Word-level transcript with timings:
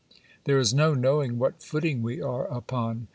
There 0.45 0.57
is 0.57 0.73
no 0.73 0.95
knowing 0.95 1.37
what 1.37 1.61
footing 1.61 2.01
we 2.01 2.23
are 2.23 2.47
upon. 2.47 3.07